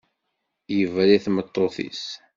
[0.77, 2.03] Yebra i tmeṭṭut-is.